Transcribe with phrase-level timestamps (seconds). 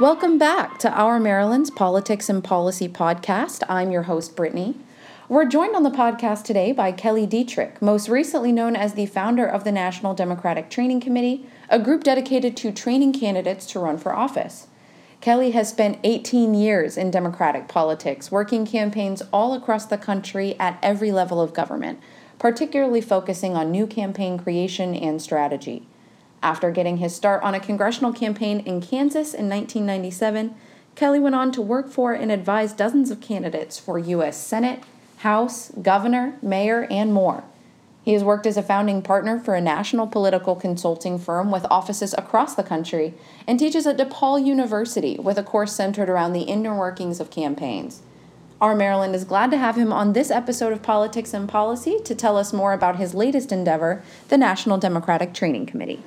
[0.00, 3.62] Welcome back to Our Maryland's Politics and Policy podcast.
[3.68, 4.74] I'm your host, Brittany.
[5.28, 9.46] We're joined on the podcast today by Kelly Dietrich, most recently known as the founder
[9.46, 14.12] of the National Democratic Training Committee, a group dedicated to training candidates to run for
[14.12, 14.66] office.
[15.20, 20.76] Kelly has spent 18 years in Democratic politics, working campaigns all across the country at
[20.82, 22.00] every level of government,
[22.40, 25.86] particularly focusing on new campaign creation and strategy.
[26.44, 30.54] After getting his start on a congressional campaign in Kansas in 1997,
[30.94, 34.36] Kelly went on to work for and advise dozens of candidates for U.S.
[34.46, 34.82] Senate,
[35.20, 37.44] House, governor, mayor, and more.
[38.04, 42.14] He has worked as a founding partner for a national political consulting firm with offices
[42.18, 43.14] across the country
[43.46, 48.02] and teaches at DePaul University with a course centered around the inner workings of campaigns.
[48.60, 52.14] Our Maryland is glad to have him on this episode of Politics and Policy to
[52.14, 56.02] tell us more about his latest endeavor, the National Democratic Training Committee.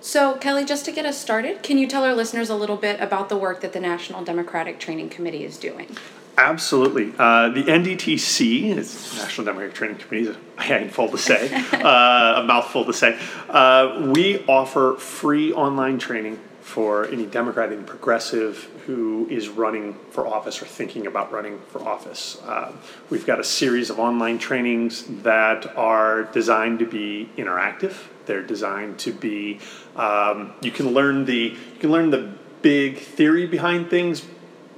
[0.00, 3.00] So, Kelly, just to get us started, can you tell our listeners a little bit
[3.00, 5.94] about the work that the National Democratic Training Committee is doing?
[6.38, 7.12] Absolutely.
[7.18, 12.44] Uh, the NDTC, it's National Democratic Training Committee, is a handful to say, uh, a
[12.44, 13.18] mouthful to say.
[13.50, 16.38] Uh, we offer free online training
[16.70, 21.82] for any Democrat, any progressive who is running for office or thinking about running for
[21.82, 22.40] office.
[22.44, 22.72] Uh,
[23.10, 27.94] we've got a series of online trainings that are designed to be interactive
[28.30, 29.58] they're designed to be.
[29.96, 32.32] Um, you can learn the you can learn the
[32.62, 34.24] big theory behind things,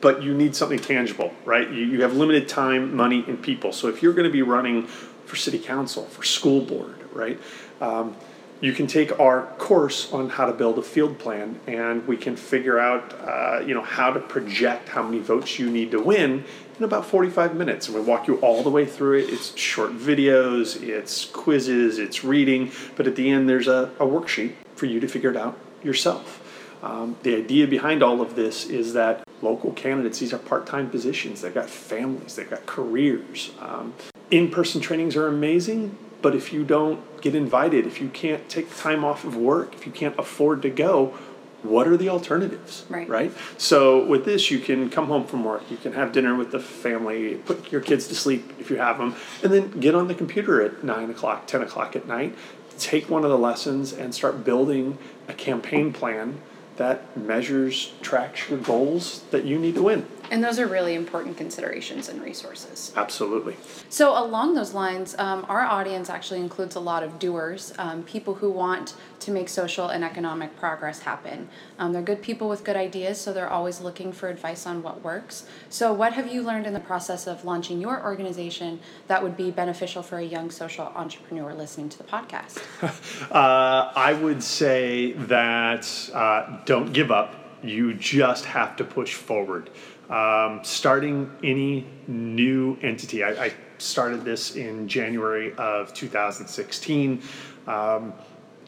[0.00, 1.70] but you need something tangible, right?
[1.70, 3.72] You, you have limited time, money, and people.
[3.72, 4.88] So if you're going to be running
[5.26, 7.40] for city council, for school board, right?
[7.80, 8.16] Um,
[8.60, 12.36] you can take our course on how to build a field plan and we can
[12.36, 16.44] figure out uh, you know how to project how many votes you need to win
[16.78, 17.88] in about 45 minutes.
[17.88, 19.30] And we walk you all the way through it.
[19.30, 24.54] It's short videos it's quizzes it's reading but at the end there's a, a worksheet
[24.74, 26.42] for you to figure it out yourself.
[26.82, 31.42] Um, the idea behind all of this is that local candidates these are part-time positions.
[31.42, 33.50] They've got families they've got careers.
[33.60, 33.94] Um,
[34.30, 39.04] in-person trainings are amazing but if you don't get invited, if you can't take time
[39.04, 41.16] off of work, if you can't afford to go,
[41.62, 42.84] what are the alternatives?
[42.88, 43.08] Right.
[43.08, 43.32] Right.
[43.58, 46.58] So with this, you can come home from work, you can have dinner with the
[46.58, 49.14] family, put your kids to sleep if you have them,
[49.44, 52.34] and then get on the computer at nine o'clock, ten o'clock at night,
[52.76, 54.98] take one of the lessons, and start building
[55.28, 56.40] a campaign plan
[56.76, 60.06] that measures, tracks your goals that you need to win.
[60.30, 62.92] And those are really important considerations and resources.
[62.96, 63.56] Absolutely.
[63.88, 68.34] So, along those lines, um, our audience actually includes a lot of doers, um, people
[68.34, 71.48] who want to make social and economic progress happen.
[71.78, 75.02] Um, they're good people with good ideas, so they're always looking for advice on what
[75.02, 75.46] works.
[75.68, 79.50] So, what have you learned in the process of launching your organization that would be
[79.50, 82.58] beneficial for a young social entrepreneur listening to the podcast?
[83.30, 87.34] uh, I would say that uh, don't give up.
[87.62, 89.70] You just have to push forward.
[90.10, 97.22] Um, starting any new entity, I, I, started this in January of 2016.
[97.66, 98.14] Um,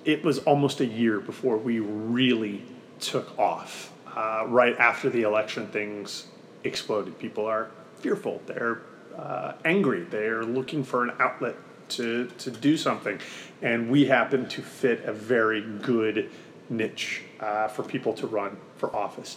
[0.05, 2.63] it was almost a year before we really
[3.01, 3.91] took off.
[4.15, 6.27] Uh, right after the election, things
[6.65, 7.19] exploded.
[7.19, 8.43] People are fearful.
[8.45, 8.83] They're
[9.17, 10.05] uh, angry.
[10.05, 11.57] They're looking for an outlet
[11.91, 13.19] to, to do something.
[13.63, 16.31] And we happen to fit a very good
[16.71, 19.37] niche uh, for people to run for office.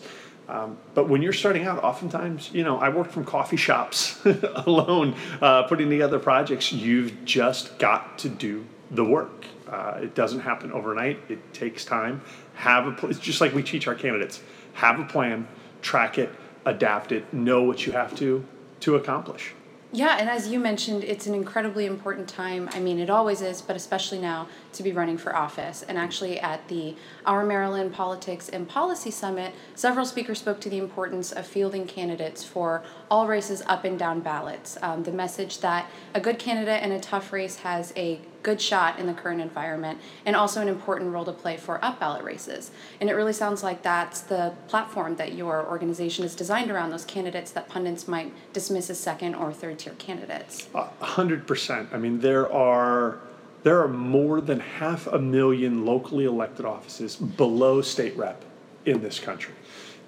[0.49, 5.15] Um, but when you're starting out, oftentimes, you know, I worked from coffee shops alone,
[5.41, 6.73] uh, putting together projects.
[6.73, 9.45] You've just got to do the work.
[9.69, 11.19] Uh, it doesn't happen overnight.
[11.29, 12.21] It takes time.
[12.55, 12.91] Have a.
[12.91, 14.41] Pl- it's just like we teach our candidates.
[14.73, 15.47] Have a plan,
[15.81, 16.29] track it,
[16.65, 18.43] adapt it, know what you have to
[18.81, 19.53] to accomplish.
[19.93, 22.69] Yeah, and as you mentioned, it's an incredibly important time.
[22.71, 25.83] I mean, it always is, but especially now to be running for office.
[25.83, 26.95] And actually, at the
[27.25, 32.43] Our Maryland Politics and Policy Summit, several speakers spoke to the importance of fielding candidates
[32.43, 34.77] for all races up and down ballots.
[34.81, 38.97] Um, the message that a good candidate in a tough race has a good shot
[38.97, 42.71] in the current environment and also an important role to play for up ballot races.
[42.99, 47.05] And it really sounds like that's the platform that your organization is designed around those
[47.05, 50.67] candidates that pundits might dismiss as second or third tier candidates.
[50.73, 51.89] A hundred percent.
[51.91, 53.19] I mean, there are
[53.63, 58.43] there are more than half a million locally elected offices below state rep
[58.85, 59.53] in this country.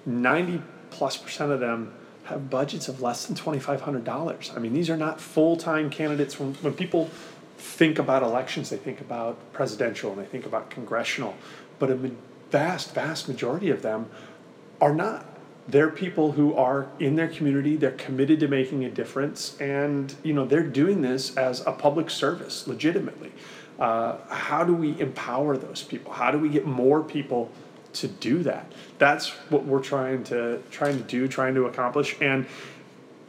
[0.06, 1.92] 90 plus percent of them
[2.24, 4.56] have budgets of less than $2,500.
[4.56, 6.40] I mean, these are not full time candidates.
[6.40, 7.10] When, when people
[7.58, 11.34] think about elections, they think about presidential and they think about congressional,
[11.78, 12.10] but a
[12.50, 14.08] vast, vast majority of them
[14.80, 15.26] are not.
[15.66, 20.32] They're people who are in their community, they're committed to making a difference, and you
[20.34, 23.32] know they're doing this as a public service legitimately.
[23.78, 26.12] Uh, how do we empower those people?
[26.12, 27.50] How do we get more people
[27.94, 28.70] to do that.
[28.98, 32.16] That's what we're trying to trying to do, trying to accomplish.
[32.20, 32.46] And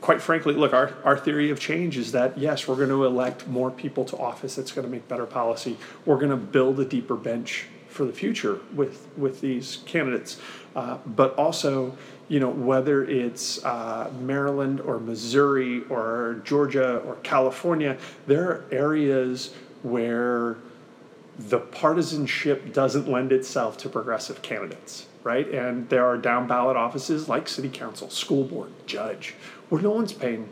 [0.01, 3.47] quite frankly, look, our, our theory of change is that yes, we're going to elect
[3.47, 4.55] more people to office.
[4.55, 5.77] That's going to make better policy.
[6.05, 10.39] We're going to build a deeper bench for the future with with these candidates,
[10.75, 11.97] uh, but also.
[12.27, 19.53] You know, whether it's uh, Maryland or Missouri or Georgia or California, there are areas
[19.83, 20.57] where
[21.37, 25.47] the partisanship doesn't lend itself to progressive candidates, right?
[25.49, 29.35] And there are down ballot offices like city council, school board, judge,
[29.69, 30.49] where no one's paying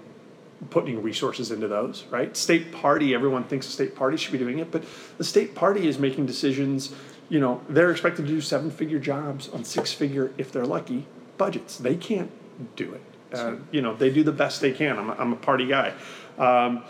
[0.69, 2.35] putting resources into those, right?
[2.37, 4.83] State party, everyone thinks the state party should be doing it, but
[5.17, 6.93] the state party is making decisions,
[7.29, 11.05] you know, they're expected to do seven figure jobs on six figure, if they're lucky,
[11.43, 11.77] budgets.
[11.77, 12.31] They can't
[12.77, 13.01] do it.
[13.37, 14.97] Uh, you know, they do the best they can.
[14.97, 15.91] I'm a, I'm a party guy.
[16.37, 16.83] Um,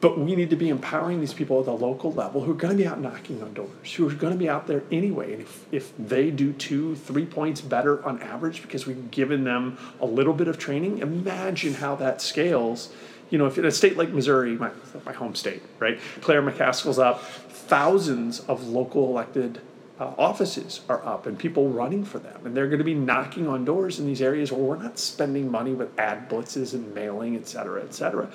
[0.00, 2.74] but we need to be empowering these people at the local level who are going
[2.76, 5.32] to be out knocking on doors, who are going to be out there anyway.
[5.32, 9.76] And if, if they do two, three points better on average because we've given them
[10.00, 12.92] a little bit of training, imagine how that scales.
[13.30, 14.70] You know, if in a state like Missouri, my,
[15.04, 15.98] my home state, right?
[16.20, 19.60] Claire McCaskill's up, thousands of local elected
[19.98, 22.44] uh, offices are up and people running for them.
[22.44, 25.50] And they're going to be knocking on doors in these areas where we're not spending
[25.50, 28.28] money with ad blitzes and mailing, et cetera, et cetera.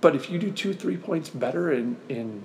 [0.00, 2.42] But if you do two, three points better in, in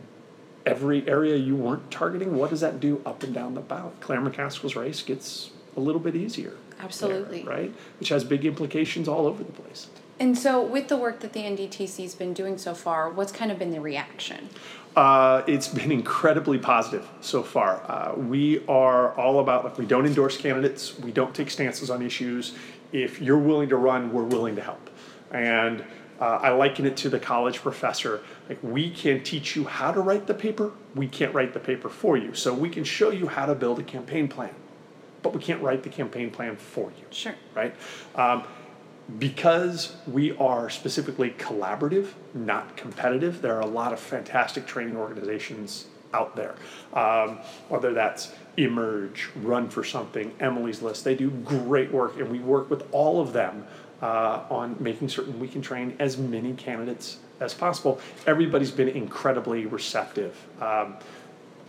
[0.65, 3.99] every area you weren't targeting, what does that do up and down the ballot?
[4.01, 6.53] Claire McCaskill's race gets a little bit easier.
[6.79, 7.43] Absolutely.
[7.43, 7.73] There, right?
[7.99, 9.87] Which has big implications all over the place.
[10.19, 13.51] And so, with the work that the NDTC has been doing so far, what's kind
[13.51, 14.49] of been the reaction?
[14.95, 17.81] Uh, it's been incredibly positive so far.
[17.89, 22.01] Uh, we are all about, like, we don't endorse candidates, we don't take stances on
[22.01, 22.53] issues.
[22.91, 24.89] If you're willing to run, we're willing to help.
[25.31, 25.85] And
[26.19, 28.21] uh, I liken it to the college professor.
[28.49, 31.87] Like, we can teach you how to write the paper, we can't write the paper
[31.87, 32.33] for you.
[32.33, 34.53] So, we can show you how to build a campaign plan,
[35.21, 37.05] but we can't write the campaign plan for you.
[37.09, 37.35] Sure.
[37.55, 37.73] Right?
[38.15, 38.43] Um,
[39.17, 45.87] because we are specifically collaborative, not competitive, there are a lot of fantastic training organizations
[46.13, 46.55] out there.
[46.93, 47.39] Um,
[47.69, 52.69] whether that's Emerge, Run for Something, Emily's List, they do great work, and we work
[52.69, 53.65] with all of them
[54.01, 57.99] uh, on making certain we can train as many candidates as possible.
[58.27, 60.35] Everybody's been incredibly receptive.
[60.61, 60.97] Um,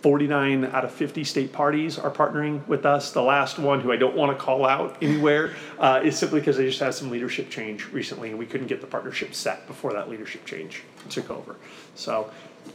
[0.03, 3.13] 49 out of 50 state parties are partnering with us.
[3.13, 6.57] The last one, who I don't want to call out anywhere, uh, is simply because
[6.57, 9.93] they just had some leadership change recently and we couldn't get the partnership set before
[9.93, 11.57] that leadership change took over.
[11.95, 12.31] So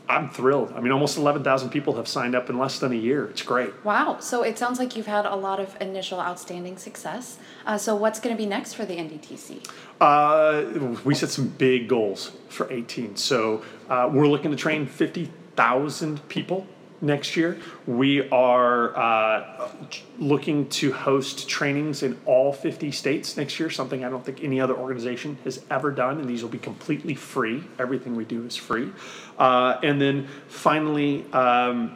[0.08, 0.74] I'm thrilled.
[0.76, 3.26] I mean, almost 11,000 people have signed up in less than a year.
[3.26, 3.72] It's great.
[3.84, 4.20] Wow.
[4.20, 7.40] So it sounds like you've had a lot of initial outstanding success.
[7.66, 9.68] Uh, so what's going to be next for the NDTC?
[10.00, 13.16] Uh, we set some big goals for 18.
[13.16, 16.68] So uh, we're looking to train 50,000 people
[17.06, 17.58] next year.
[17.86, 19.70] We are uh,
[20.18, 24.60] looking to host trainings in all 50 states next year, something I don't think any
[24.60, 27.64] other organization has ever done, and these will be completely free.
[27.80, 28.92] Everything we do is free.
[29.38, 31.96] Uh, and then finally, um,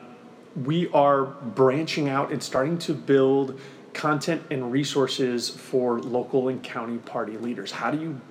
[0.64, 3.60] we are branching out and starting to build
[3.94, 7.72] content and resources for local and county party leaders.
[7.72, 8.22] How do you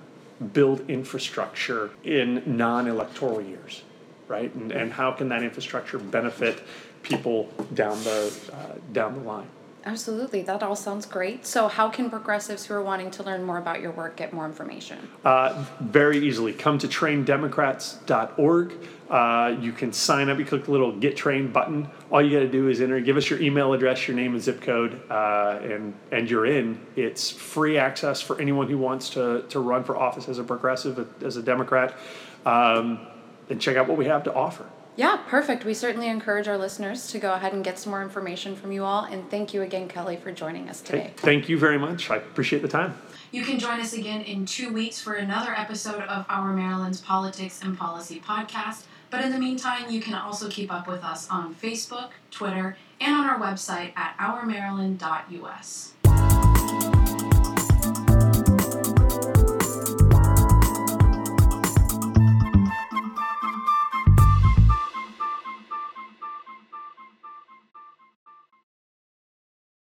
[0.53, 3.83] build infrastructure in non electoral years?
[4.29, 4.53] Right?
[4.53, 6.63] And, and how can that infrastructure benefit
[7.03, 9.47] people down the uh, down the line?
[9.85, 11.45] Absolutely, that all sounds great.
[11.45, 14.45] So, how can progressives who are wanting to learn more about your work get more
[14.45, 14.99] information?
[15.23, 16.51] Uh, very easily.
[16.51, 18.73] Come to traindemocrats.org.
[19.09, 20.37] Uh, you can sign up.
[20.37, 21.89] You click the little Get Trained button.
[22.11, 24.43] All you got to do is enter, give us your email address, your name and
[24.43, 26.79] zip code, uh, and and you're in.
[26.97, 31.23] It's free access for anyone who wants to to run for office as a progressive,
[31.23, 31.97] as a Democrat.
[32.45, 33.07] Um,
[33.49, 34.65] and check out what we have to offer.
[34.95, 35.63] Yeah, perfect.
[35.63, 38.83] We certainly encourage our listeners to go ahead and get some more information from you
[38.83, 39.05] all.
[39.05, 40.99] And thank you again, Kelly, for joining us today.
[40.99, 42.09] Hey, thank you very much.
[42.09, 42.97] I appreciate the time.
[43.31, 47.61] You can join us again in two weeks for another episode of our Maryland's Politics
[47.63, 48.85] and Policy podcast.
[49.09, 53.15] But in the meantime, you can also keep up with us on Facebook, Twitter, and
[53.15, 55.93] on our website at ourmaryland.us.